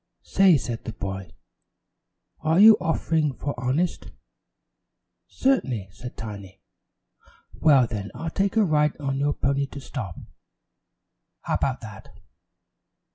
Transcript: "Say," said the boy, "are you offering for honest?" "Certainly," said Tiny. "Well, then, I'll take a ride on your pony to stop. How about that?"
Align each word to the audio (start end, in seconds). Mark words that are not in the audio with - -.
"Say," 0.23 0.57
said 0.57 0.85
the 0.85 0.93
boy, 0.93 1.29
"are 2.39 2.59
you 2.59 2.75
offering 2.81 3.33
for 3.35 3.53
honest?" 3.59 4.07
"Certainly," 5.27 5.89
said 5.91 6.17
Tiny. 6.17 6.59
"Well, 7.53 7.85
then, 7.85 8.09
I'll 8.15 8.31
take 8.31 8.57
a 8.57 8.63
ride 8.63 8.97
on 8.97 9.19
your 9.19 9.33
pony 9.35 9.67
to 9.67 9.79
stop. 9.79 10.17
How 11.43 11.53
about 11.53 11.81
that?" 11.81 12.17